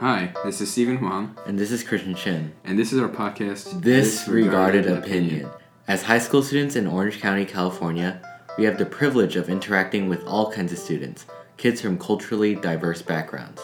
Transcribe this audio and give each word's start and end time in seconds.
Hi, 0.00 0.32
this 0.44 0.60
is 0.60 0.70
Stephen 0.70 0.98
Huang, 0.98 1.36
And 1.46 1.58
this 1.58 1.72
is 1.72 1.82
Christian 1.82 2.14
Chen. 2.14 2.52
and 2.64 2.78
this 2.78 2.92
is 2.92 3.00
our 3.00 3.08
podcast, 3.08 3.80
Disregarded 3.80 4.86
Regarded 4.86 5.04
opinion. 5.04 5.48
As 5.88 6.02
high 6.02 6.18
school 6.18 6.42
students 6.42 6.76
in 6.76 6.86
Orange 6.86 7.20
County, 7.20 7.44
California, 7.44 8.20
we 8.58 8.64
have 8.64 8.78
the 8.78 8.86
privilege 8.86 9.36
of 9.36 9.48
interacting 9.48 10.08
with 10.08 10.24
all 10.24 10.52
kinds 10.52 10.72
of 10.72 10.78
students, 10.78 11.26
kids 11.56 11.80
from 11.80 11.98
culturally 11.98 12.54
diverse 12.54 13.02
backgrounds. 13.02 13.62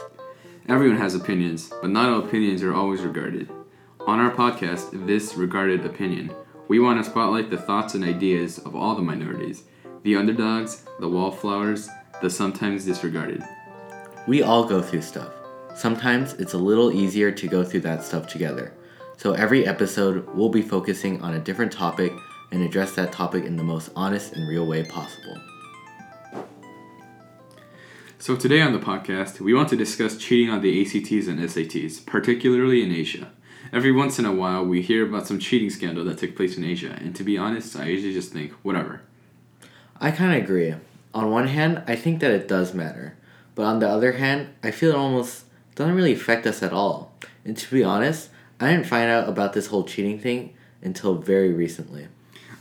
Everyone 0.69 0.99
has 0.99 1.15
opinions, 1.15 1.71
but 1.81 1.91
not 1.91 2.09
all 2.09 2.25
opinions 2.25 2.63
are 2.63 2.75
always 2.75 3.03
regarded. 3.03 3.49
On 4.07 4.19
our 4.19 4.31
podcast, 4.31 5.07
This 5.07 5.37
Regarded 5.37 5.85
Opinion, 5.85 6.35
we 6.69 6.81
want 6.81 7.03
to 7.05 7.09
spotlight 7.09 7.51
the 7.51 7.59
thoughts 7.59 7.95
and 7.95 8.05
ideas 8.05 8.59
of 8.59 8.75
all 8.75 8.95
the 8.95 9.03
minorities 9.03 9.65
the 10.03 10.17
underdogs, 10.17 10.85
the 10.99 11.09
wallflowers, 11.09 11.89
the 12.23 12.29
sometimes 12.31 12.85
disregarded. 12.85 13.41
We 14.27 14.43
all 14.43 14.65
go 14.65 14.81
through 14.81 15.03
stuff. 15.03 15.33
Sometimes 15.75 16.35
it's 16.35 16.53
a 16.53 16.59
little 16.59 16.93
easier 16.93 17.33
to 17.33 17.49
go 17.49 17.65
through 17.65 17.81
that 17.81 18.05
stuff 18.05 18.29
together. 18.29 18.73
So 19.17 19.33
every 19.33 19.67
episode, 19.67 20.29
we'll 20.35 20.49
be 20.49 20.63
focusing 20.63 21.21
on 21.23 21.35
a 21.35 21.41
different 21.41 21.73
topic 21.73 22.13
and 22.53 22.63
address 22.63 22.95
that 22.95 23.11
topic 23.11 23.45
in 23.45 23.57
the 23.57 23.65
most 23.65 23.91
honest 23.97 24.35
and 24.35 24.49
real 24.49 24.67
way 24.67 24.85
possible. 24.85 25.37
So, 28.19 28.37
today 28.37 28.61
on 28.61 28.73
the 28.73 28.79
podcast, 28.79 29.41
we 29.41 29.53
want 29.53 29.69
to 29.71 29.77
discuss 29.77 30.17
cheating 30.17 30.49
on 30.49 30.61
the 30.61 30.81
ACTs 30.81 31.27
and 31.27 31.41
SATs, 31.41 32.07
particularly 32.07 32.85
in 32.85 32.93
Asia. 32.93 33.33
Every 33.73 33.91
once 33.91 34.21
in 34.21 34.25
a 34.25 34.33
while, 34.33 34.65
we 34.65 34.81
hear 34.81 35.05
about 35.05 35.27
some 35.27 35.41
cheating 35.41 35.71
scandal 35.71 36.05
that 36.05 36.19
took 36.19 36.37
place 36.37 36.57
in 36.57 36.63
Asia, 36.63 36.97
and 37.01 37.17
to 37.17 37.25
be 37.25 37.37
honest, 37.37 37.75
I 37.75 37.87
usually 37.87 38.13
just 38.13 38.33
think, 38.33 38.53
whatever. 38.63 39.01
I 40.01 40.13
kind 40.13 40.37
of 40.37 40.41
agree. 40.45 40.73
On 41.13 41.33
one 41.33 41.49
hand, 41.49 41.83
I 41.89 41.97
think 41.97 42.21
that 42.21 42.31
it 42.31 42.47
does 42.47 42.75
matter. 42.75 43.17
But 43.55 43.65
on 43.65 43.79
the 43.79 43.89
other 43.89 44.13
hand, 44.13 44.49
I 44.63 44.71
feel 44.71 44.91
it 44.91 44.97
almost 44.97 45.45
doesn't 45.75 45.95
really 45.95 46.13
affect 46.13 46.47
us 46.47 46.63
at 46.63 46.73
all. 46.73 47.13
And 47.45 47.57
to 47.57 47.71
be 47.71 47.85
honest, 47.85 48.31
I 48.61 48.71
didn't 48.71 48.87
find 48.87 49.11
out 49.11 49.29
about 49.29 49.53
this 49.53 49.67
whole 49.69 49.85
cheating 49.85 50.19
thing 50.19 50.55
until 50.83 51.15
very 51.15 51.53
recently. 51.53 52.09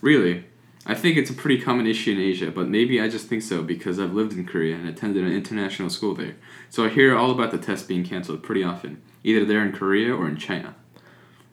Really? 0.02 0.46
I 0.86 0.96
think 0.96 1.16
it's 1.16 1.30
a 1.30 1.36
pretty 1.36 1.62
common 1.62 1.86
issue 1.86 2.12
in 2.12 2.20
Asia, 2.20 2.50
but 2.50 2.68
maybe 2.68 3.00
I 3.00 3.08
just 3.08 3.28
think 3.28 3.44
so 3.44 3.62
because 3.62 4.00
I've 4.00 4.14
lived 4.14 4.34
in 4.34 4.46
Korea 4.46 4.76
and 4.76 4.90
attended 4.90 5.24
an 5.24 5.32
international 5.32 5.92
school 5.92 6.16
there. 6.16 6.36
So 6.70 6.86
I 6.86 6.90
hear 6.90 7.16
all 7.16 7.30
about 7.30 7.52
the 7.52 7.60
tests 7.60 7.86
being 7.86 8.04
canceled 8.04 8.42
pretty 8.42 8.64
often, 8.64 9.02
either 9.24 9.46
there 9.46 9.64
in 9.64 9.74
Korea 9.74 10.16
or 10.16 10.28
in 10.28 10.38
China. 10.38 10.76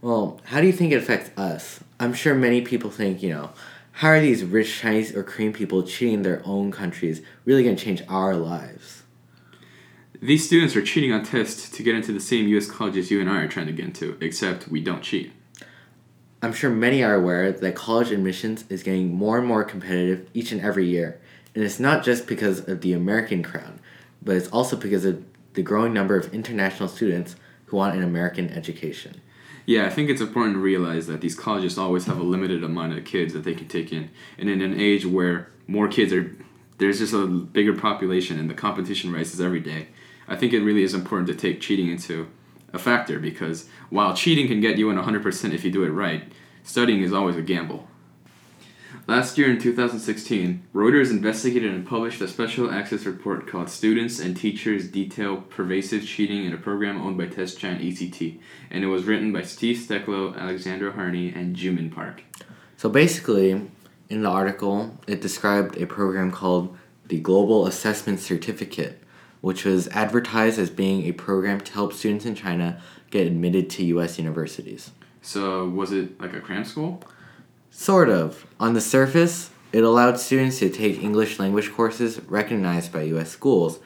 Well, 0.01 0.41
how 0.45 0.61
do 0.61 0.67
you 0.67 0.73
think 0.73 0.93
it 0.93 1.03
affects 1.03 1.37
us? 1.37 1.81
I'm 2.01 2.15
sure 2.15 2.35
many 2.35 2.63
people 2.63 2.91
think, 2.91 3.23
you 3.23 3.29
know, 3.31 3.51
how 3.93 4.09
are 4.09 4.21
these 4.21 4.45
rich 4.45 4.79
Chinese 4.79 5.15
or 5.15 5.23
Korean 5.25 5.53
people 5.53 5.83
cheating 5.83 6.15
in 6.15 6.23
their 6.23 6.41
own 6.47 6.71
countries 6.71 7.21
really 7.45 7.65
going 7.65 7.77
to 7.77 7.85
change 7.85 8.03
our 8.09 8.35
lives? 8.35 9.03
These 10.21 10.47
students 10.47 10.75
are 10.75 10.83
cheating 10.83 11.13
on 11.13 11.25
tests 11.25 11.71
to 11.71 11.83
get 11.85 11.95
into 11.95 12.13
the 12.13 12.21
same 12.21 12.49
US 12.49 12.67
colleges 12.67 13.09
you 13.09 13.21
and 13.21 13.31
I 13.31 13.43
are 13.43 13.49
trying 13.49 13.67
to 13.67 13.73
get 13.73 13.85
into, 13.85 14.19
except 14.21 14.67
we 14.67 14.81
don't 14.81 15.03
cheat. 15.03 15.33
I'm 16.43 16.53
sure 16.53 16.71
many 16.71 17.05
are 17.05 17.15
aware 17.15 17.53
that 17.53 17.75
college 17.77 18.11
admissions 18.11 18.65
is 18.69 18.83
getting 18.83 19.15
more 19.15 19.39
and 19.39 19.47
more 19.47 19.63
competitive 19.63 20.29
each 20.35 20.51
and 20.51 20.61
every 20.61 20.87
year. 20.87 21.21
And 21.55 21.63
it's 21.63 21.79
not 21.79 22.05
just 22.05 22.27
because 22.27 22.67
of 22.69 22.81
the 22.81 22.93
American 22.93 23.45
crowd, 23.45 23.79
but 24.21 24.35
it's 24.35 24.49
also 24.49 24.77
because 24.77 25.05
of 25.05 25.25
the 25.55 25.63
growing 25.63 25.93
number 25.93 26.17
of 26.17 26.35
international 26.35 26.89
students 26.89 27.37
who 27.67 27.77
want 27.77 27.97
an 27.97 28.03
American 28.03 28.51
education. 28.51 29.21
Yeah, 29.67 29.87
I 29.87 29.91
think 29.91 30.11
it's 30.11 30.21
important 30.21 30.55
to 30.55 30.61
realize 30.61 31.07
that 31.07 31.21
these 31.21 31.35
colleges 31.37 31.79
always 31.79 32.07
have 32.07 32.19
a 32.19 32.25
limited 32.25 32.65
amount 32.65 32.99
of 32.99 33.05
kids 33.05 33.35
that 33.35 33.45
they 33.45 33.55
can 33.55 33.69
take 33.69 33.93
in. 33.93 34.11
And 34.37 34.49
in 34.49 34.63
an 34.63 34.81
age 34.81 35.07
where 35.07 35.51
more 35.69 35.87
kids 35.87 36.13
are, 36.13 36.37
there's 36.79 36.99
just 36.99 37.15
a 37.15 37.27
bigger 37.27 37.75
population 37.75 38.39
and 38.39 38.49
the 38.51 38.55
competition 38.55 39.13
rises 39.13 39.41
every 39.41 39.61
day, 39.61 39.89
I 40.29 40.37
think 40.37 40.53
it 40.53 40.61
really 40.61 40.83
is 40.83 40.95
important 40.95 41.27
to 41.29 41.35
take 41.35 41.61
cheating 41.61 41.89
into 41.89 42.29
a 42.73 42.79
factor 42.79 43.19
because 43.19 43.69
while 43.89 44.15
cheating 44.15 44.47
can 44.47 44.61
get 44.61 44.77
you 44.77 44.91
in 44.91 44.97
100% 44.97 45.55
if 45.55 45.65
you 45.65 45.71
do 45.71 45.85
it 45.85 45.91
right, 45.91 46.31
studying 46.63 47.03
is 47.03 47.13
always 47.13 47.37
a 47.37 47.43
gamble. 47.43 47.89
Last 49.07 49.39
year 49.39 49.51
in 49.51 49.59
2016, 49.59 50.65
Reuters 50.75 51.11
investigated 51.11 51.73
and 51.73 51.87
published 51.87 52.21
a 52.21 52.29
special 52.29 52.71
access 52.71 53.07
report 53.07 53.47
called 53.47 53.71
Students 53.71 54.19
and 54.19 54.37
Teachers 54.37 54.87
Detail 54.89 55.39
Pervasive 55.39 56.07
Cheating 56.07 56.45
in 56.45 56.53
a 56.53 56.59
Program 56.59 57.01
Owned 57.01 57.17
by 57.17 57.27
Test 57.27 57.59
Giant 57.59 57.81
ACT, 57.81 58.21
and 58.71 58.85
it 58.85 58.89
was 58.89 59.05
written 59.05 59.33
by 59.33 59.43
Steve 59.43 59.79
Stecklow, 59.79 60.37
Alexandra 60.39 60.93
Harney, 60.93 61.33
and 61.33 61.57
Jumin 61.57 61.91
Park. 61.91 62.23
So 62.77 62.91
basically, 62.91 63.71
in 64.11 64.23
the 64.23 64.29
article, 64.29 64.99
it 65.07 65.23
described 65.23 65.79
a 65.79 65.87
program 65.87 66.31
called 66.31 66.77
the 67.07 67.19
Global 67.19 67.67
Assessment 67.67 68.21
Certificate, 68.21 68.98
which 69.41 69.65
was 69.65 69.89
advertised 69.89 70.59
as 70.59 70.71
being 70.71 71.05
a 71.05 71.13
program 71.13 71.61
to 71.61 71.73
help 71.73 71.93
students 71.93 72.27
in 72.27 72.35
China 72.35 72.81
get 73.11 73.27
admitted 73.27 73.71
to 73.71 73.85
US 73.85 74.19
universities. 74.19 74.91
So, 75.23 75.69
was 75.69 75.93
it 75.93 76.21
like 76.21 76.35
a 76.35 76.41
cram 76.41 76.65
school? 76.65 77.03
Sort 77.71 78.09
of. 78.09 78.47
On 78.59 78.75
the 78.75 78.81
surface, 78.81 79.51
it 79.73 79.85
allowed 79.85 80.19
students 80.19 80.59
to 80.61 80.71
take 80.71 81.03
English 81.03 81.39
language 81.39 81.73
courses 81.73 82.21
recognized 82.29 82.93
by 82.93 83.03
US 83.03 83.31
schools, 83.31 83.79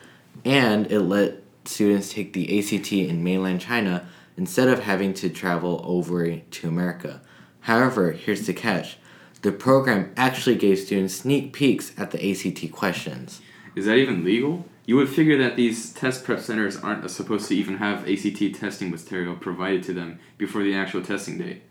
and 0.45 0.91
it 0.91 1.01
let 1.01 1.43
students 1.65 2.13
take 2.13 2.33
the 2.33 2.59
ACT 2.59 2.93
in 2.93 3.23
mainland 3.23 3.61
China 3.61 4.07
instead 4.37 4.69
of 4.69 4.81
having 4.81 5.15
to 5.15 5.29
travel 5.29 5.83
over 5.85 6.37
to 6.37 6.69
America. 6.69 7.21
However, 7.61 8.13
here's 8.13 8.47
the 8.47 8.55
catch 8.55 8.99
the 9.43 9.53
program 9.53 10.13
actually 10.17 10.55
gave 10.55 10.79
students 10.79 11.17
sneak 11.17 11.53
peeks 11.53 11.93
at 11.99 12.13
the 12.13 12.31
ACT 12.31 12.71
questions. 12.71 13.41
Is 13.75 13.87
that 13.87 13.97
even 13.97 14.25
legal? 14.25 14.65
You 14.85 14.97
would 14.97 15.09
figure 15.09 15.39
that 15.39 15.57
these 15.57 15.93
test 15.93 16.25
prep 16.25 16.41
centers 16.41 16.77
aren't 16.77 17.09
supposed 17.11 17.49
to 17.49 17.57
even 17.57 17.77
have 17.79 18.09
ACT 18.09 18.55
testing 18.55 18.91
material 18.91 19.37
provided 19.37 19.85
to 19.85 19.93
them 19.93 20.19
before 20.39 20.63
the 20.63 20.75
actual 20.75 21.03
testing 21.03 21.39
date. 21.39 21.63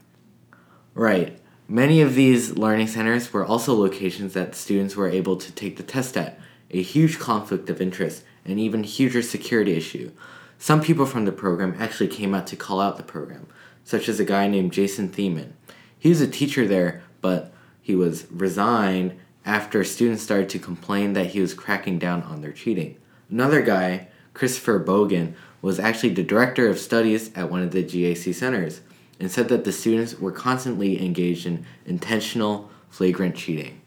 Right. 0.93 1.39
Many 1.67 2.01
of 2.01 2.15
these 2.15 2.57
learning 2.57 2.87
centers 2.87 3.31
were 3.31 3.45
also 3.45 3.73
locations 3.73 4.33
that 4.33 4.55
students 4.55 4.95
were 4.95 5.09
able 5.09 5.37
to 5.37 5.51
take 5.51 5.77
the 5.77 5.83
test 5.83 6.17
at, 6.17 6.39
a 6.69 6.81
huge 6.81 7.19
conflict 7.19 7.69
of 7.69 7.81
interest, 7.81 8.23
and 8.45 8.59
even 8.59 8.83
huger 8.83 9.21
security 9.21 9.73
issue. 9.73 10.11
Some 10.57 10.81
people 10.81 11.05
from 11.05 11.25
the 11.25 11.31
program 11.31 11.75
actually 11.79 12.07
came 12.07 12.33
out 12.33 12.47
to 12.47 12.55
call 12.55 12.79
out 12.79 12.97
the 12.97 13.03
program, 13.03 13.47
such 13.83 14.07
as 14.07 14.19
a 14.19 14.25
guy 14.25 14.47
named 14.47 14.73
Jason 14.73 15.09
Thiemann. 15.09 15.53
He 15.97 16.09
was 16.09 16.21
a 16.21 16.27
teacher 16.27 16.67
there, 16.67 17.03
but 17.19 17.53
he 17.81 17.95
was 17.95 18.25
resigned 18.31 19.17
after 19.45 19.83
students 19.83 20.23
started 20.23 20.49
to 20.49 20.59
complain 20.59 21.13
that 21.13 21.27
he 21.27 21.39
was 21.39 21.53
cracking 21.53 21.99
down 21.99 22.23
on 22.23 22.41
their 22.41 22.51
cheating. 22.51 22.97
Another 23.29 23.61
guy, 23.61 24.07
Christopher 24.33 24.83
Bogan, 24.83 25.33
was 25.61 25.79
actually 25.79 26.13
the 26.13 26.23
director 26.23 26.67
of 26.67 26.79
studies 26.79 27.31
at 27.35 27.49
one 27.49 27.61
of 27.61 27.71
the 27.71 27.83
GAC 27.83 28.33
centers 28.33 28.81
and 29.19 29.31
said 29.31 29.49
that 29.49 29.63
the 29.63 29.71
students 29.71 30.19
were 30.19 30.31
constantly 30.31 31.03
engaged 31.03 31.45
in 31.45 31.65
intentional, 31.85 32.69
flagrant 32.89 33.35
cheating. 33.35 33.81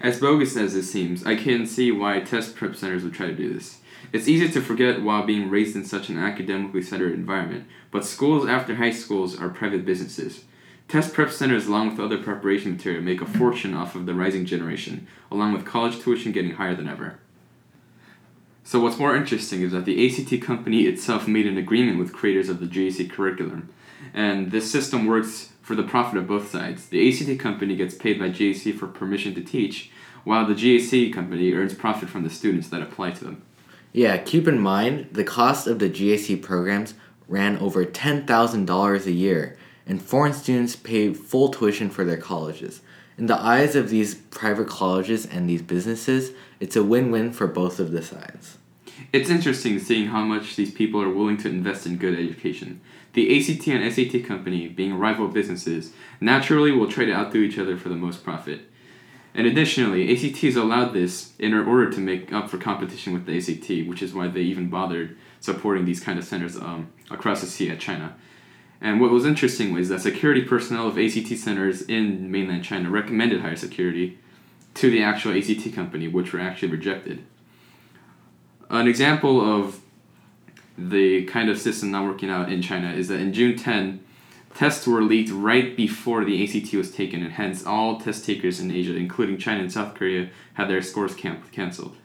As 0.00 0.20
bogus 0.20 0.56
as 0.56 0.74
this 0.74 0.90
seems, 0.90 1.24
I 1.24 1.36
can 1.36 1.66
see 1.66 1.90
why 1.92 2.20
test 2.20 2.56
prep 2.56 2.76
centers 2.76 3.04
would 3.04 3.14
try 3.14 3.26
to 3.26 3.34
do 3.34 3.54
this. 3.54 3.78
It's 4.12 4.28
easy 4.28 4.48
to 4.48 4.60
forget 4.60 5.02
while 5.02 5.24
being 5.24 5.48
raised 5.48 5.76
in 5.76 5.84
such 5.84 6.08
an 6.08 6.18
academically 6.18 6.82
centered 6.82 7.14
environment, 7.14 7.66
but 7.90 8.04
schools 8.04 8.48
after 8.48 8.74
high 8.74 8.90
schools 8.90 9.38
are 9.38 9.48
private 9.48 9.84
businesses. 9.84 10.44
Test 10.90 11.14
prep 11.14 11.30
centers, 11.30 11.68
along 11.68 11.90
with 11.90 12.00
other 12.00 12.18
preparation 12.18 12.72
material, 12.72 13.00
make 13.00 13.20
a 13.20 13.24
fortune 13.24 13.74
off 13.74 13.94
of 13.94 14.06
the 14.06 14.14
rising 14.14 14.44
generation, 14.44 15.06
along 15.30 15.52
with 15.52 15.64
college 15.64 16.00
tuition 16.00 16.32
getting 16.32 16.54
higher 16.54 16.74
than 16.74 16.88
ever. 16.88 17.20
So, 18.64 18.80
what's 18.80 18.98
more 18.98 19.14
interesting 19.14 19.62
is 19.62 19.70
that 19.70 19.84
the 19.84 20.04
ACT 20.04 20.42
company 20.42 20.86
itself 20.88 21.28
made 21.28 21.46
an 21.46 21.56
agreement 21.56 22.00
with 22.00 22.12
creators 22.12 22.48
of 22.48 22.58
the 22.58 22.66
GAC 22.66 23.08
curriculum, 23.08 23.68
and 24.12 24.50
this 24.50 24.68
system 24.68 25.06
works 25.06 25.52
for 25.62 25.76
the 25.76 25.84
profit 25.84 26.18
of 26.18 26.26
both 26.26 26.50
sides. 26.50 26.88
The 26.88 27.08
ACT 27.08 27.38
company 27.38 27.76
gets 27.76 27.94
paid 27.94 28.18
by 28.18 28.30
GAC 28.30 28.76
for 28.76 28.88
permission 28.88 29.32
to 29.36 29.42
teach, 29.42 29.92
while 30.24 30.44
the 30.44 30.54
GAC 30.54 31.12
company 31.12 31.52
earns 31.52 31.72
profit 31.72 32.08
from 32.08 32.24
the 32.24 32.30
students 32.30 32.68
that 32.70 32.82
apply 32.82 33.12
to 33.12 33.24
them. 33.24 33.42
Yeah, 33.92 34.16
keep 34.16 34.48
in 34.48 34.58
mind 34.58 35.10
the 35.12 35.22
cost 35.22 35.68
of 35.68 35.78
the 35.78 35.88
GAC 35.88 36.42
programs 36.42 36.94
ran 37.28 37.58
over 37.58 37.84
$10,000 37.84 39.06
a 39.06 39.12
year, 39.12 39.56
and 39.90 40.00
foreign 40.00 40.32
students 40.32 40.76
pay 40.76 41.12
full 41.12 41.48
tuition 41.48 41.90
for 41.90 42.04
their 42.04 42.16
colleges. 42.16 42.80
In 43.18 43.26
the 43.26 43.38
eyes 43.38 43.74
of 43.74 43.90
these 43.90 44.14
private 44.14 44.68
colleges 44.68 45.26
and 45.26 45.50
these 45.50 45.62
businesses, 45.62 46.30
it's 46.60 46.76
a 46.76 46.84
win 46.84 47.10
win 47.10 47.32
for 47.32 47.48
both 47.48 47.80
of 47.80 47.90
the 47.90 48.00
sides. 48.00 48.56
It's 49.12 49.28
interesting 49.28 49.80
seeing 49.80 50.06
how 50.06 50.22
much 50.22 50.54
these 50.54 50.70
people 50.70 51.02
are 51.02 51.12
willing 51.12 51.38
to 51.38 51.48
invest 51.48 51.86
in 51.86 51.96
good 51.96 52.16
education. 52.16 52.80
The 53.14 53.36
ACT 53.36 53.66
and 53.66 53.92
SAT 53.92 54.24
company, 54.24 54.68
being 54.68 54.94
rival 54.94 55.26
businesses, 55.26 55.92
naturally 56.20 56.70
will 56.70 56.88
try 56.88 57.06
to 57.06 57.12
outdo 57.12 57.42
each 57.42 57.58
other 57.58 57.76
for 57.76 57.88
the 57.88 57.96
most 57.96 58.22
profit. 58.22 58.60
And 59.34 59.46
additionally, 59.48 60.12
ACT 60.12 60.38
has 60.42 60.54
allowed 60.54 60.92
this 60.92 61.32
in 61.40 61.52
order 61.52 61.90
to 61.90 62.00
make 62.00 62.32
up 62.32 62.48
for 62.48 62.58
competition 62.58 63.12
with 63.12 63.26
the 63.26 63.36
ACT, 63.36 63.88
which 63.88 64.02
is 64.02 64.14
why 64.14 64.28
they 64.28 64.42
even 64.42 64.70
bothered 64.70 65.16
supporting 65.40 65.84
these 65.84 66.00
kind 66.00 66.18
of 66.18 66.24
centers 66.24 66.56
um, 66.56 66.92
across 67.10 67.40
the 67.40 67.48
sea 67.48 67.70
at 67.70 67.80
China. 67.80 68.14
And 68.80 69.00
what 69.00 69.10
was 69.10 69.26
interesting 69.26 69.74
was 69.74 69.88
that 69.90 70.00
security 70.00 70.42
personnel 70.42 70.88
of 70.88 70.98
ACT 70.98 71.36
centers 71.36 71.82
in 71.82 72.30
mainland 72.30 72.64
China 72.64 72.88
recommended 72.90 73.42
higher 73.42 73.56
security 73.56 74.18
to 74.74 74.90
the 74.90 75.02
actual 75.02 75.36
ACT 75.36 75.74
company, 75.74 76.08
which 76.08 76.32
were 76.32 76.40
actually 76.40 76.68
rejected. 76.68 77.24
An 78.70 78.86
example 78.86 79.40
of 79.40 79.80
the 80.78 81.24
kind 81.26 81.50
of 81.50 81.58
system 81.58 81.90
not 81.90 82.04
working 82.04 82.30
out 82.30 82.50
in 82.50 82.62
China 82.62 82.90
is 82.92 83.08
that 83.08 83.20
in 83.20 83.34
June 83.34 83.56
10, 83.56 84.02
tests 84.54 84.86
were 84.86 85.02
leaked 85.02 85.30
right 85.30 85.76
before 85.76 86.24
the 86.24 86.42
ACT 86.42 86.72
was 86.72 86.90
taken, 86.90 87.22
and 87.22 87.32
hence 87.32 87.66
all 87.66 88.00
test 88.00 88.24
takers 88.24 88.60
in 88.60 88.70
Asia, 88.70 88.96
including 88.96 89.36
China 89.36 89.60
and 89.60 89.72
South 89.72 89.94
Korea, 89.94 90.30
had 90.54 90.68
their 90.68 90.80
scores 90.80 91.14
canceled. 91.14 91.96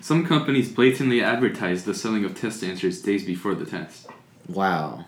Some 0.00 0.24
companies 0.24 0.72
blatantly 0.72 1.22
advertised 1.22 1.84
the 1.84 1.94
selling 1.94 2.24
of 2.24 2.34
test 2.38 2.62
answers 2.62 3.02
days 3.02 3.24
before 3.24 3.54
the 3.54 3.66
test. 3.66 4.06
Wow. 4.48 5.06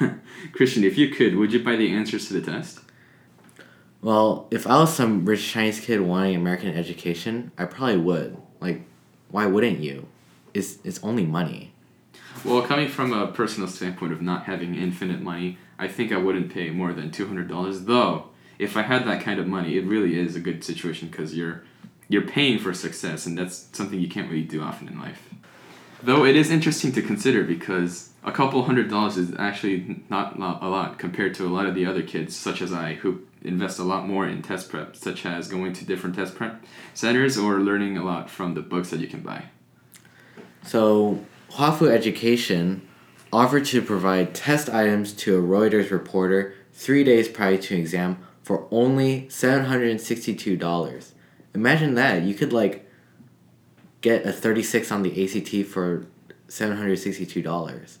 Christian, 0.52 0.84
if 0.84 0.96
you 0.98 1.08
could, 1.08 1.36
would 1.36 1.52
you 1.52 1.62
buy 1.62 1.76
the 1.76 1.92
answers 1.92 2.28
to 2.28 2.34
the 2.34 2.40
test? 2.40 2.80
Well, 4.02 4.48
if 4.50 4.66
I 4.66 4.78
was 4.78 4.94
some 4.94 5.26
rich 5.26 5.46
Chinese 5.46 5.80
kid 5.80 6.00
wanting 6.00 6.36
American 6.36 6.74
education, 6.74 7.52
I 7.58 7.66
probably 7.66 7.98
would. 7.98 8.36
Like, 8.60 8.82
why 9.30 9.46
wouldn't 9.46 9.80
you? 9.80 10.08
It's, 10.54 10.78
it's 10.84 11.02
only 11.02 11.26
money. 11.26 11.72
Well, 12.44 12.62
coming 12.62 12.88
from 12.88 13.12
a 13.12 13.26
personal 13.26 13.68
standpoint 13.68 14.12
of 14.12 14.22
not 14.22 14.44
having 14.44 14.74
infinite 14.74 15.20
money, 15.20 15.58
I 15.78 15.88
think 15.88 16.12
I 16.12 16.16
wouldn't 16.16 16.52
pay 16.52 16.70
more 16.70 16.92
than 16.92 17.10
two 17.10 17.26
hundred 17.26 17.48
dollars. 17.48 17.84
Though, 17.84 18.28
if 18.58 18.76
I 18.76 18.82
had 18.82 19.06
that 19.06 19.22
kind 19.22 19.38
of 19.38 19.46
money, 19.46 19.76
it 19.76 19.84
really 19.84 20.18
is 20.18 20.36
a 20.36 20.40
good 20.40 20.64
situation 20.64 21.08
because 21.08 21.34
you're 21.34 21.64
you're 22.08 22.26
paying 22.26 22.58
for 22.58 22.72
success, 22.72 23.26
and 23.26 23.36
that's 23.36 23.68
something 23.72 24.00
you 24.00 24.08
can't 24.08 24.30
really 24.30 24.42
do 24.42 24.62
often 24.62 24.88
in 24.88 24.98
life. 24.98 25.28
Though 26.02 26.24
it 26.24 26.36
is 26.36 26.50
interesting 26.50 26.92
to 26.92 27.02
consider 27.02 27.44
because 27.44 28.10
a 28.24 28.32
couple 28.32 28.62
hundred 28.64 28.88
dollars 28.88 29.16
is 29.16 29.34
actually 29.38 30.02
not 30.08 30.36
a 30.38 30.68
lot 30.68 30.98
compared 30.98 31.34
to 31.34 31.46
a 31.46 31.50
lot 31.50 31.66
of 31.66 31.74
the 31.74 31.86
other 31.86 32.02
kids, 32.02 32.36
such 32.36 32.62
as 32.62 32.72
I, 32.72 32.94
who 32.94 33.26
invest 33.42 33.78
a 33.78 33.84
lot 33.84 34.06
more 34.06 34.26
in 34.26 34.42
test 34.42 34.68
prep, 34.68 34.96
such 34.96 35.24
as 35.24 35.48
going 35.48 35.72
to 35.74 35.84
different 35.84 36.16
test 36.16 36.34
prep 36.34 36.64
centers 36.94 37.38
or 37.38 37.60
learning 37.60 37.96
a 37.96 38.04
lot 38.04 38.30
from 38.30 38.54
the 38.54 38.60
books 38.60 38.90
that 38.90 39.00
you 39.00 39.08
can 39.08 39.20
buy. 39.20 39.44
So, 40.62 41.24
Huafu 41.52 41.90
Education 41.90 42.86
offered 43.32 43.64
to 43.66 43.80
provide 43.80 44.34
test 44.34 44.68
items 44.68 45.12
to 45.14 45.38
a 45.38 45.42
Reuters 45.42 45.90
reporter 45.90 46.54
three 46.72 47.04
days 47.04 47.28
prior 47.28 47.56
to 47.56 47.76
exam 47.76 48.18
for 48.42 48.66
only 48.70 49.22
$762. 49.28 51.12
Imagine 51.54 51.94
that. 51.94 52.22
You 52.22 52.34
could, 52.34 52.52
like, 52.52 52.89
get 54.00 54.26
a 54.26 54.32
36 54.32 54.90
on 54.90 55.02
the 55.02 55.24
ACT 55.24 55.66
for 55.66 56.06
$762. 56.48 57.98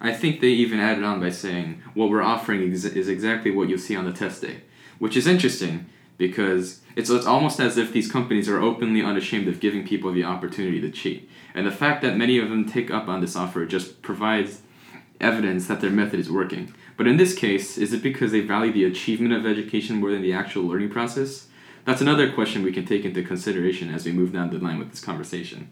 I 0.00 0.12
think 0.12 0.40
they 0.40 0.48
even 0.48 0.78
added 0.78 1.04
on 1.04 1.20
by 1.20 1.30
saying 1.30 1.82
what 1.94 2.10
we're 2.10 2.22
offering 2.22 2.70
ex- 2.70 2.84
is 2.84 3.08
exactly 3.08 3.50
what 3.50 3.68
you'll 3.68 3.78
see 3.78 3.96
on 3.96 4.04
the 4.04 4.12
test 4.12 4.42
day, 4.42 4.62
which 4.98 5.16
is 5.16 5.26
interesting 5.26 5.86
because 6.18 6.80
it's, 6.96 7.10
it's 7.10 7.26
almost 7.26 7.60
as 7.60 7.76
if 7.76 7.92
these 7.92 8.10
companies 8.10 8.48
are 8.48 8.60
openly 8.60 9.02
unashamed 9.02 9.48
of 9.48 9.60
giving 9.60 9.86
people 9.86 10.12
the 10.12 10.24
opportunity 10.24 10.80
to 10.80 10.90
cheat. 10.90 11.28
And 11.54 11.66
the 11.66 11.72
fact 11.72 12.02
that 12.02 12.16
many 12.16 12.38
of 12.38 12.50
them 12.50 12.66
take 12.66 12.90
up 12.90 13.08
on 13.08 13.20
this 13.20 13.36
offer 13.36 13.64
just 13.66 14.02
provides 14.02 14.62
evidence 15.20 15.66
that 15.66 15.80
their 15.80 15.90
method 15.90 16.20
is 16.20 16.30
working. 16.30 16.74
But 16.96 17.06
in 17.06 17.16
this 17.16 17.34
case, 17.34 17.78
is 17.78 17.92
it 17.92 18.02
because 18.02 18.32
they 18.32 18.40
value 18.40 18.72
the 18.72 18.84
achievement 18.84 19.34
of 19.34 19.46
education 19.46 19.96
more 19.96 20.10
than 20.10 20.22
the 20.22 20.32
actual 20.32 20.64
learning 20.64 20.90
process? 20.90 21.48
That's 21.86 22.00
another 22.00 22.32
question 22.32 22.64
we 22.64 22.72
can 22.72 22.84
take 22.84 23.04
into 23.04 23.22
consideration 23.22 23.94
as 23.94 24.04
we 24.04 24.10
move 24.10 24.32
down 24.32 24.50
the 24.50 24.58
line 24.58 24.80
with 24.80 24.90
this 24.90 25.00
conversation. 25.00 25.70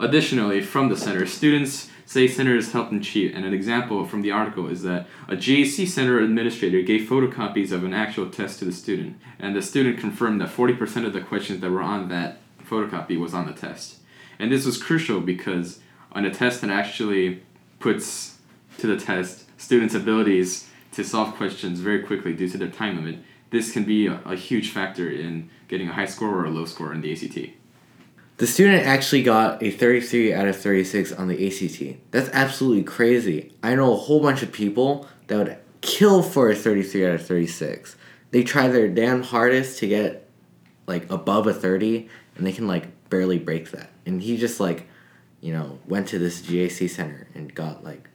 Additionally, 0.00 0.62
from 0.62 0.88
the 0.88 0.96
center, 0.96 1.26
students 1.26 1.90
say 2.06 2.26
centers 2.26 2.72
help 2.72 2.88
them 2.88 3.02
cheat, 3.02 3.34
and 3.34 3.44
an 3.44 3.52
example 3.52 4.06
from 4.06 4.22
the 4.22 4.30
article 4.30 4.68
is 4.68 4.82
that 4.82 5.06
a 5.28 5.36
GAC 5.36 5.86
center 5.86 6.18
administrator 6.18 6.80
gave 6.80 7.08
photocopies 7.08 7.72
of 7.72 7.84
an 7.84 7.92
actual 7.92 8.30
test 8.30 8.58
to 8.58 8.64
the 8.64 8.72
student, 8.72 9.18
and 9.38 9.54
the 9.54 9.60
student 9.60 9.98
confirmed 9.98 10.40
that 10.40 10.48
40% 10.48 11.04
of 11.04 11.12
the 11.12 11.20
questions 11.20 11.60
that 11.60 11.70
were 11.70 11.82
on 11.82 12.08
that 12.08 12.38
photocopy 12.64 13.20
was 13.20 13.34
on 13.34 13.46
the 13.46 13.52
test. 13.52 13.96
And 14.38 14.50
this 14.50 14.64
was 14.64 14.82
crucial 14.82 15.20
because 15.20 15.80
on 16.12 16.24
a 16.24 16.32
test 16.32 16.62
that 16.62 16.70
actually 16.70 17.42
puts 17.80 18.38
to 18.78 18.86
the 18.86 18.96
test 18.96 19.44
students' 19.60 19.94
abilities 19.94 20.70
to 20.92 21.04
solve 21.04 21.34
questions 21.34 21.80
very 21.80 22.02
quickly 22.02 22.32
due 22.32 22.48
to 22.48 22.56
their 22.56 22.68
time 22.68 22.96
limit, 22.96 23.18
this 23.50 23.72
can 23.72 23.84
be 23.84 24.06
a, 24.06 24.20
a 24.24 24.36
huge 24.36 24.70
factor 24.70 25.08
in 25.08 25.50
getting 25.68 25.88
a 25.88 25.92
high 25.92 26.06
score 26.06 26.34
or 26.34 26.44
a 26.44 26.50
low 26.50 26.64
score 26.64 26.92
in 26.92 27.00
the 27.00 27.12
ACT. 27.12 27.54
The 28.38 28.46
student 28.46 28.84
actually 28.84 29.22
got 29.22 29.62
a 29.62 29.70
33 29.70 30.34
out 30.34 30.46
of 30.46 30.56
36 30.56 31.12
on 31.12 31.28
the 31.28 31.46
ACT. 31.46 31.98
That's 32.10 32.28
absolutely 32.34 32.82
crazy. 32.82 33.52
I 33.62 33.74
know 33.74 33.94
a 33.94 33.96
whole 33.96 34.20
bunch 34.20 34.42
of 34.42 34.52
people 34.52 35.08
that 35.28 35.38
would 35.38 35.58
kill 35.80 36.22
for 36.22 36.50
a 36.50 36.54
33 36.54 37.06
out 37.06 37.14
of 37.14 37.26
36. 37.26 37.96
They 38.32 38.42
try 38.42 38.68
their 38.68 38.88
damn 38.88 39.22
hardest 39.22 39.78
to 39.78 39.88
get 39.88 40.28
like 40.86 41.10
above 41.10 41.46
a 41.46 41.54
30 41.54 42.08
and 42.36 42.46
they 42.46 42.52
can 42.52 42.66
like 42.66 43.08
barely 43.08 43.38
break 43.38 43.70
that. 43.70 43.90
And 44.04 44.20
he 44.20 44.36
just 44.36 44.60
like, 44.60 44.86
you 45.40 45.52
know, 45.52 45.78
went 45.86 46.08
to 46.08 46.18
this 46.18 46.42
GAC 46.42 46.90
center 46.90 47.28
and 47.34 47.54
got 47.54 47.84
like 47.84 48.10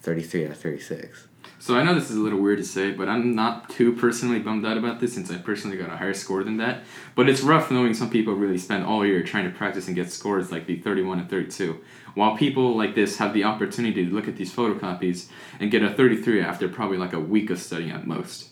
33 0.00 0.46
out 0.46 0.50
of 0.52 0.58
36. 0.58 1.28
So 1.60 1.74
I 1.74 1.82
know 1.82 1.94
this 1.94 2.08
is 2.08 2.16
a 2.16 2.20
little 2.20 2.38
weird 2.38 2.58
to 2.58 2.64
say, 2.64 2.92
but 2.92 3.08
I'm 3.08 3.34
not 3.34 3.68
too 3.68 3.92
personally 3.92 4.38
bummed 4.38 4.64
out 4.64 4.78
about 4.78 5.00
this 5.00 5.14
since 5.14 5.30
I 5.30 5.38
personally 5.38 5.76
got 5.76 5.90
a 5.90 5.96
higher 5.96 6.14
score 6.14 6.44
than 6.44 6.56
that. 6.58 6.84
But 7.16 7.28
it's 7.28 7.40
rough 7.40 7.70
knowing 7.70 7.94
some 7.94 8.10
people 8.10 8.34
really 8.34 8.58
spend 8.58 8.84
all 8.84 9.04
year 9.04 9.24
trying 9.24 9.50
to 9.50 9.56
practice 9.56 9.88
and 9.88 9.96
get 9.96 10.12
scores 10.12 10.52
like 10.52 10.66
the 10.66 10.76
31 10.76 11.18
and 11.18 11.28
32, 11.28 11.80
while 12.14 12.36
people 12.36 12.76
like 12.76 12.94
this 12.94 13.18
have 13.18 13.34
the 13.34 13.42
opportunity 13.42 14.06
to 14.06 14.12
look 14.12 14.28
at 14.28 14.36
these 14.36 14.54
photocopies 14.54 15.28
and 15.58 15.72
get 15.72 15.82
a 15.82 15.92
33 15.92 16.40
after 16.40 16.68
probably 16.68 16.96
like 16.96 17.12
a 17.12 17.20
week 17.20 17.50
of 17.50 17.58
studying 17.58 17.90
at 17.90 18.06
most. 18.06 18.50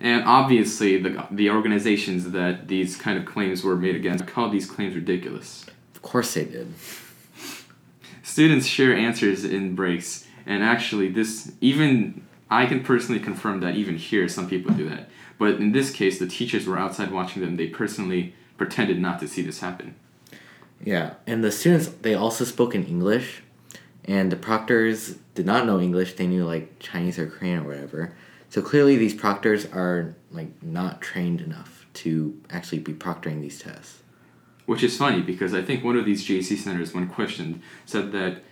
And 0.00 0.24
obviously, 0.24 1.00
the, 1.00 1.26
the 1.30 1.48
organizations 1.48 2.32
that 2.32 2.68
these 2.68 2.96
kind 2.96 3.18
of 3.18 3.24
claims 3.24 3.64
were 3.64 3.76
made 3.76 3.96
against 3.96 4.26
called 4.26 4.52
these 4.52 4.68
claims 4.68 4.94
ridiculous. 4.94 5.64
Of 5.94 6.02
course 6.02 6.34
they 6.34 6.44
did. 6.44 6.74
Students 8.22 8.66
share 8.66 8.94
answers 8.94 9.44
in 9.44 9.74
breaks, 9.74 10.25
and 10.46 10.62
actually, 10.62 11.08
this 11.08 11.52
even 11.60 12.22
I 12.50 12.66
can 12.66 12.82
personally 12.82 13.20
confirm 13.20 13.60
that 13.60 13.74
even 13.74 13.96
here, 13.96 14.28
some 14.28 14.48
people 14.48 14.72
do 14.72 14.88
that. 14.88 15.10
But 15.38 15.56
in 15.56 15.72
this 15.72 15.90
case, 15.90 16.18
the 16.18 16.26
teachers 16.26 16.66
were 16.66 16.78
outside 16.78 17.10
watching 17.10 17.42
them. 17.42 17.56
They 17.56 17.66
personally 17.66 18.34
pretended 18.56 18.98
not 19.00 19.18
to 19.20 19.28
see 19.28 19.42
this 19.42 19.60
happen. 19.60 19.96
Yeah, 20.82 21.14
and 21.26 21.42
the 21.42 21.50
students 21.50 21.88
they 21.88 22.14
also 22.14 22.44
spoke 22.44 22.74
in 22.74 22.86
English, 22.86 23.42
and 24.04 24.30
the 24.30 24.36
proctors 24.36 25.16
did 25.34 25.46
not 25.46 25.66
know 25.66 25.80
English. 25.80 26.14
They 26.14 26.26
knew 26.26 26.44
like 26.44 26.78
Chinese 26.78 27.18
or 27.18 27.26
Korean 27.26 27.60
or 27.60 27.68
whatever. 27.68 28.14
So 28.48 28.62
clearly, 28.62 28.96
these 28.96 29.14
proctors 29.14 29.66
are 29.66 30.14
like 30.30 30.62
not 30.62 31.00
trained 31.00 31.40
enough 31.40 31.86
to 31.94 32.40
actually 32.50 32.78
be 32.78 32.92
proctoring 32.92 33.40
these 33.40 33.58
tests. 33.58 34.02
Which 34.66 34.82
is 34.82 34.96
funny 34.96 35.22
because 35.22 35.54
I 35.54 35.62
think 35.62 35.84
one 35.84 35.96
of 35.96 36.04
these 36.04 36.26
JC 36.26 36.56
centers, 36.56 36.92
when 36.92 37.08
questioned, 37.08 37.62
said 37.84 38.12
that 38.12 38.42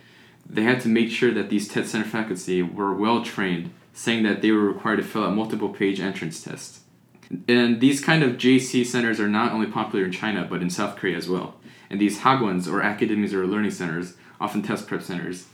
they 0.47 0.63
had 0.63 0.79
to 0.81 0.87
make 0.87 1.09
sure 1.09 1.33
that 1.33 1.49
these 1.49 1.67
test 1.67 1.91
center 1.91 2.05
faculty 2.05 2.61
were 2.61 2.93
well 2.93 3.23
trained, 3.23 3.71
saying 3.93 4.23
that 4.23 4.41
they 4.41 4.51
were 4.51 4.65
required 4.65 4.97
to 4.97 5.03
fill 5.03 5.23
out 5.23 5.35
multiple 5.35 5.69
page 5.69 5.99
entrance 5.99 6.43
tests. 6.43 6.81
And 7.47 7.81
these 7.81 8.01
kind 8.01 8.23
of 8.23 8.33
JC 8.33 8.85
centers 8.85 9.19
are 9.19 9.27
not 9.27 9.51
only 9.51 9.67
popular 9.67 10.05
in 10.05 10.11
China 10.11 10.45
but 10.47 10.61
in 10.61 10.69
South 10.69 10.95
Korea 10.95 11.17
as 11.17 11.27
well. 11.27 11.55
And 11.89 11.99
these 11.99 12.19
hagwons 12.19 12.71
or 12.71 12.81
academies 12.81 13.33
or 13.33 13.47
learning 13.47 13.71
centers, 13.71 14.15
often 14.39 14.61
test 14.61 14.87
prep 14.87 15.01
centers, 15.01 15.45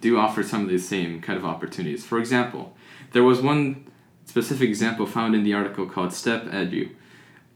do 0.00 0.18
offer 0.18 0.42
some 0.42 0.62
of 0.62 0.68
the 0.68 0.78
same 0.78 1.20
kind 1.20 1.38
of 1.38 1.44
opportunities. 1.44 2.04
For 2.04 2.18
example, 2.18 2.76
there 3.12 3.22
was 3.22 3.40
one 3.40 3.86
specific 4.24 4.68
example 4.68 5.06
found 5.06 5.34
in 5.34 5.44
the 5.44 5.54
article 5.54 5.86
called 5.86 6.12
Step 6.12 6.44
Edu. 6.44 6.90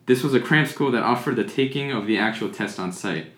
This 0.07 0.23
was 0.23 0.35
a 0.35 0.41
cram 0.41 0.67
school 0.67 0.91
that 0.93 1.03
offered 1.03 1.37
the 1.37 1.45
taking 1.45 1.91
of 1.91 2.07
the 2.07 2.19
actual 2.19 2.51
test 2.51 2.79
on 2.79 2.93
site. 2.93 3.33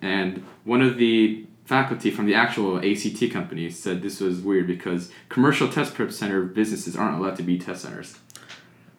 And 0.00 0.44
one 0.64 0.80
of 0.80 0.96
the 0.96 1.46
faculty 1.66 2.10
from 2.12 2.26
the 2.26 2.34
actual 2.34 2.78
ACT 2.78 3.30
company 3.32 3.68
said 3.68 4.00
this 4.00 4.20
was 4.20 4.40
weird 4.40 4.66
because 4.68 5.10
commercial 5.28 5.68
test 5.68 5.94
prep 5.94 6.12
center 6.12 6.42
businesses 6.42 6.96
aren't 6.96 7.18
allowed 7.18 7.36
to 7.36 7.42
be 7.42 7.58
test 7.58 7.82
centers. 7.82 8.16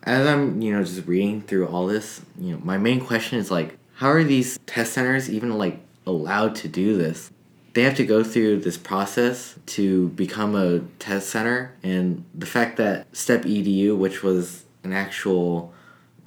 As 0.04 0.28
I'm, 0.28 0.62
you 0.62 0.74
know, 0.74 0.84
just 0.84 1.08
reading 1.08 1.42
through 1.42 1.68
all 1.68 1.88
this, 1.88 2.22
you 2.40 2.52
know, 2.52 2.62
my 2.64 2.78
main 2.78 3.00
question 3.00 3.40
is 3.40 3.50
like, 3.50 3.78
how 3.96 4.10
are 4.10 4.24
these 4.24 4.60
test 4.66 4.94
centers 4.94 5.30
even 5.30 5.58
like 5.58 5.80
allowed 6.06 6.56
to 6.56 6.68
do 6.68 6.98
this? 6.98 7.32
They 7.74 7.84
have 7.84 7.96
to 7.96 8.06
go 8.06 8.24
through 8.24 8.62
this 8.62 8.78
process 8.78 9.56
to 9.68 10.10
become 10.10 10.56
a 10.56 10.80
test 11.00 11.30
center, 11.30 11.76
and 11.84 12.26
the 12.34 12.46
fact 12.46 12.78
that 12.78 13.06
Step 13.16 13.44
Edu, 13.44 13.96
which 13.96 14.24
was 14.24 14.66
an 14.84 14.94
actual 14.94 15.74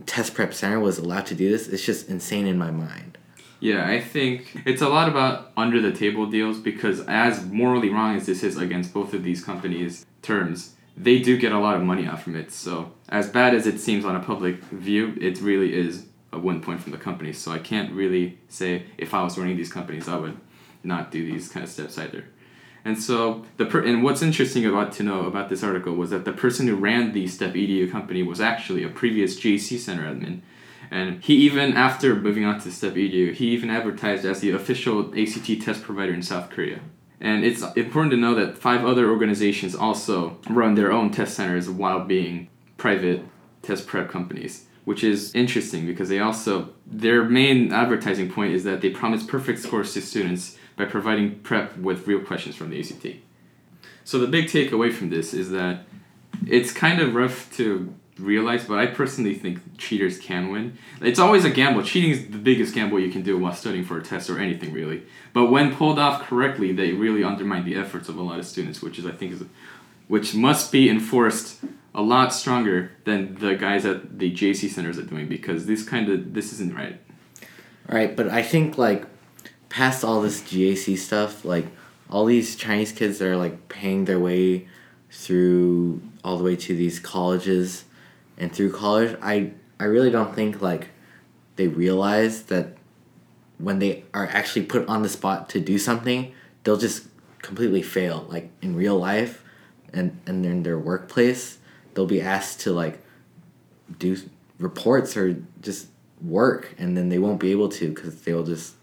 test 0.06 0.34
prep 0.34 0.54
center, 0.54 0.78
was 0.78 0.98
allowed 0.98 1.26
to 1.26 1.34
do 1.34 1.50
this, 1.50 1.66
it's 1.66 1.84
just 1.84 2.08
insane 2.08 2.46
in 2.46 2.56
my 2.56 2.70
mind. 2.70 3.18
Yeah, 3.60 3.86
I 3.86 4.00
think 4.00 4.62
it's 4.64 4.80
a 4.80 4.88
lot 4.88 5.08
about 5.08 5.52
under 5.56 5.80
the 5.80 5.92
table 5.92 6.26
deals 6.26 6.58
because 6.58 7.00
as 7.06 7.44
morally 7.44 7.90
wrong 7.90 8.16
as 8.16 8.26
this 8.26 8.42
is 8.42 8.56
against 8.56 8.94
both 8.94 9.12
of 9.12 9.22
these 9.22 9.44
companies' 9.44 10.06
terms, 10.22 10.74
they 10.96 11.18
do 11.18 11.36
get 11.36 11.52
a 11.52 11.58
lot 11.58 11.76
of 11.76 11.82
money 11.82 12.06
out 12.06 12.20
from 12.22 12.36
it. 12.36 12.50
So 12.52 12.92
as 13.10 13.28
bad 13.28 13.54
as 13.54 13.66
it 13.66 13.78
seems 13.78 14.04
on 14.04 14.16
a 14.16 14.20
public 14.20 14.62
view, 14.64 15.14
it 15.20 15.40
really 15.40 15.74
is 15.74 16.06
a 16.32 16.38
win 16.38 16.62
point 16.62 16.80
from 16.80 16.92
the 16.92 16.98
companies. 16.98 17.38
So 17.38 17.52
I 17.52 17.58
can't 17.58 17.92
really 17.92 18.38
say 18.48 18.84
if 18.96 19.12
I 19.12 19.22
was 19.22 19.36
running 19.36 19.56
these 19.56 19.72
companies, 19.72 20.08
I 20.08 20.16
would 20.16 20.38
not 20.82 21.10
do 21.10 21.24
these 21.30 21.48
kind 21.48 21.64
of 21.64 21.70
steps 21.70 21.98
either. 21.98 22.24
And 22.84 22.98
so 22.98 23.44
the 23.58 23.66
per- 23.66 23.84
and 23.84 24.02
what's 24.02 24.22
interesting 24.22 24.64
about 24.64 24.92
to 24.92 25.02
know 25.02 25.26
about 25.26 25.50
this 25.50 25.62
article 25.62 25.94
was 25.94 26.10
that 26.10 26.24
the 26.24 26.32
person 26.32 26.66
who 26.66 26.76
ran 26.76 27.12
the 27.12 27.26
Step 27.26 27.52
Edu 27.52 27.90
company 27.90 28.22
was 28.22 28.40
actually 28.40 28.84
a 28.84 28.88
previous 28.88 29.38
GAC 29.38 29.78
Center 29.78 30.04
admin, 30.04 30.40
And 30.90 31.22
he 31.22 31.34
even, 31.34 31.74
after 31.74 32.14
moving 32.14 32.44
on 32.44 32.60
to 32.60 32.72
Step 32.72 32.94
Edu, 32.94 33.32
he 33.34 33.50
even 33.50 33.70
advertised 33.70 34.24
as 34.24 34.40
the 34.40 34.50
official 34.50 35.12
ACT 35.18 35.62
test 35.62 35.82
provider 35.82 36.12
in 36.12 36.22
South 36.22 36.50
Korea. 36.50 36.80
And 37.20 37.44
it's 37.44 37.62
important 37.76 38.12
to 38.12 38.16
know 38.16 38.34
that 38.34 38.56
five 38.56 38.84
other 38.84 39.10
organizations 39.10 39.74
also 39.74 40.38
run 40.48 40.74
their 40.74 40.90
own 40.90 41.10
test 41.10 41.34
centers 41.34 41.68
while 41.68 42.04
being 42.04 42.48
private 42.76 43.22
test 43.62 43.86
prep 43.86 44.08
companies, 44.08 44.66
which 44.84 45.04
is 45.04 45.34
interesting 45.34 45.86
because 45.86 46.08
they 46.08 46.18
also, 46.18 46.70
their 46.86 47.24
main 47.24 47.72
advertising 47.72 48.30
point 48.30 48.54
is 48.54 48.64
that 48.64 48.80
they 48.80 48.90
promise 48.90 49.22
perfect 49.22 49.58
scores 49.58 49.92
to 49.92 50.00
students 50.00 50.56
by 50.76 50.86
providing 50.86 51.38
prep 51.40 51.76
with 51.76 52.06
real 52.06 52.20
questions 52.20 52.56
from 52.56 52.70
the 52.70 52.80
ACT. 52.80 53.06
So 54.04 54.18
the 54.18 54.26
big 54.26 54.46
takeaway 54.46 54.90
from 54.92 55.10
this 55.10 55.34
is 55.34 55.50
that 55.50 55.84
it's 56.46 56.72
kind 56.72 57.00
of 57.00 57.14
rough 57.14 57.54
to 57.56 57.94
realize, 58.20 58.64
but 58.64 58.78
I 58.78 58.86
personally 58.86 59.34
think 59.34 59.78
cheaters 59.78 60.18
can 60.18 60.50
win. 60.50 60.78
It's 61.00 61.18
always 61.18 61.44
a 61.44 61.50
gamble. 61.50 61.82
Cheating 61.82 62.10
is 62.10 62.26
the 62.28 62.38
biggest 62.38 62.74
gamble 62.74 63.00
you 63.00 63.10
can 63.10 63.22
do 63.22 63.38
while 63.38 63.54
studying 63.54 63.84
for 63.84 63.98
a 63.98 64.02
test 64.02 64.30
or 64.30 64.38
anything 64.38 64.72
really. 64.72 65.02
But 65.32 65.46
when 65.46 65.74
pulled 65.74 65.98
off 65.98 66.22
correctly, 66.22 66.72
they 66.72 66.92
really 66.92 67.24
undermine 67.24 67.64
the 67.64 67.76
efforts 67.76 68.08
of 68.08 68.16
a 68.16 68.22
lot 68.22 68.38
of 68.38 68.46
students, 68.46 68.82
which 68.82 68.98
is 68.98 69.06
I 69.06 69.12
think 69.12 69.32
is 69.32 69.42
which 70.08 70.34
must 70.34 70.72
be 70.72 70.88
enforced 70.88 71.58
a 71.94 72.02
lot 72.02 72.32
stronger 72.32 72.92
than 73.04 73.36
the 73.36 73.54
guys 73.54 73.84
at 73.84 74.18
the 74.18 74.32
JC 74.32 74.68
centers 74.68 74.98
are 74.98 75.02
doing 75.02 75.28
because 75.28 75.66
this 75.66 75.84
kind 75.84 76.08
of 76.08 76.34
this 76.34 76.52
isn't 76.52 76.74
right. 76.74 77.00
Right, 77.88 78.16
but 78.16 78.28
I 78.28 78.42
think 78.42 78.78
like 78.78 79.06
past 79.68 80.04
all 80.04 80.20
this 80.20 80.42
GAC 80.42 80.96
stuff, 80.98 81.44
like 81.44 81.66
all 82.08 82.24
these 82.24 82.56
Chinese 82.56 82.92
kids 82.92 83.18
that 83.18 83.28
are 83.28 83.36
like 83.36 83.68
paying 83.68 84.04
their 84.04 84.18
way 84.18 84.68
through 85.10 86.02
all 86.22 86.38
the 86.38 86.44
way 86.44 86.56
to 86.56 86.76
these 86.76 86.98
colleges 86.98 87.84
and 88.40 88.52
through 88.52 88.72
college, 88.72 89.16
I 89.22 89.52
I 89.78 89.84
really 89.84 90.10
don't 90.10 90.34
think 90.34 90.60
like 90.60 90.88
they 91.56 91.68
realize 91.68 92.44
that 92.44 92.76
when 93.58 93.78
they 93.78 94.04
are 94.14 94.26
actually 94.26 94.64
put 94.64 94.88
on 94.88 95.02
the 95.02 95.08
spot 95.08 95.48
to 95.50 95.60
do 95.60 95.78
something, 95.78 96.32
they'll 96.64 96.78
just 96.78 97.06
completely 97.42 97.82
fail. 97.82 98.26
Like 98.28 98.50
in 98.62 98.74
real 98.74 98.98
life 98.98 99.44
and, 99.92 100.18
and 100.26 100.44
in 100.44 100.62
their 100.62 100.78
workplace, 100.78 101.58
they'll 101.94 102.06
be 102.06 102.20
asked 102.20 102.60
to 102.60 102.72
like 102.72 103.02
do 103.98 104.16
reports 104.58 105.16
or 105.16 105.42
just 105.60 105.88
work 106.22 106.74
and 106.78 106.96
then 106.96 107.08
they 107.08 107.18
won't 107.18 107.40
be 107.40 107.50
able 107.50 107.68
to 107.68 107.88
because 107.88 108.22
they'll 108.22 108.44
just 108.44 108.74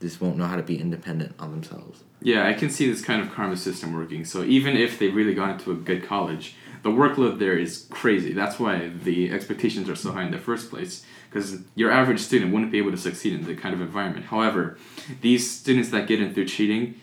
just 0.00 0.20
won't 0.20 0.36
know 0.36 0.46
how 0.46 0.56
to 0.56 0.62
be 0.62 0.80
independent 0.80 1.34
on 1.38 1.52
themselves. 1.52 2.02
Yeah, 2.20 2.46
I 2.48 2.54
can 2.54 2.70
see 2.70 2.90
this 2.90 3.02
kind 3.02 3.22
of 3.22 3.32
karma 3.32 3.56
system 3.56 3.92
working. 3.92 4.24
So 4.24 4.42
even 4.42 4.76
if 4.76 4.98
they 4.98 5.08
really 5.08 5.34
got 5.34 5.50
into 5.50 5.70
a 5.70 5.74
good 5.76 6.04
college, 6.04 6.56
the 6.82 6.90
workload 6.90 7.38
there 7.38 7.56
is 7.56 7.86
crazy. 7.90 8.32
That's 8.32 8.58
why 8.58 8.88
the 8.88 9.30
expectations 9.30 9.88
are 9.88 9.96
so 9.96 10.12
high 10.12 10.24
in 10.24 10.32
the 10.32 10.38
first 10.38 10.70
place. 10.70 11.04
Because 11.30 11.60
your 11.74 11.90
average 11.90 12.20
student 12.20 12.52
wouldn't 12.52 12.72
be 12.72 12.78
able 12.78 12.90
to 12.90 12.96
succeed 12.96 13.32
in 13.32 13.44
the 13.44 13.54
kind 13.54 13.74
of 13.74 13.80
environment. 13.80 14.26
However, 14.26 14.76
these 15.20 15.50
students 15.50 15.90
that 15.90 16.06
get 16.06 16.20
in 16.20 16.34
through 16.34 16.46
cheating, 16.46 17.00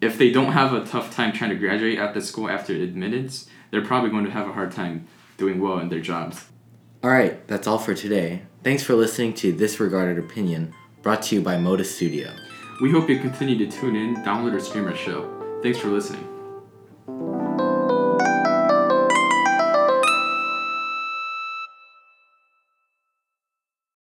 if 0.00 0.18
they 0.18 0.30
don't 0.30 0.52
have 0.52 0.72
a 0.72 0.84
tough 0.84 1.14
time 1.14 1.32
trying 1.32 1.50
to 1.50 1.56
graduate 1.56 1.98
at 1.98 2.14
the 2.14 2.20
school 2.20 2.48
after 2.48 2.74
admittance, 2.74 3.48
they're 3.70 3.84
probably 3.84 4.10
going 4.10 4.24
to 4.24 4.30
have 4.30 4.48
a 4.48 4.52
hard 4.52 4.70
time 4.70 5.08
doing 5.36 5.60
well 5.60 5.78
in 5.78 5.88
their 5.88 6.00
jobs. 6.00 6.44
All 7.02 7.10
right, 7.10 7.46
that's 7.48 7.66
all 7.66 7.78
for 7.78 7.94
today. 7.94 8.42
Thanks 8.62 8.84
for 8.84 8.94
listening 8.94 9.34
to 9.34 9.52
This 9.52 9.80
Regarded 9.80 10.22
Opinion, 10.22 10.72
brought 11.02 11.22
to 11.22 11.34
you 11.34 11.42
by 11.42 11.58
Modus 11.58 11.92
Studio. 11.96 12.32
We 12.80 12.92
hope 12.92 13.08
you 13.08 13.18
continue 13.18 13.58
to 13.58 13.68
tune 13.68 13.96
in, 13.96 14.16
download, 14.16 14.54
or 14.54 14.60
stream 14.60 14.86
our 14.86 14.94
show. 14.94 15.60
Thanks 15.62 15.78
for 15.78 15.88
listening. 15.88 16.28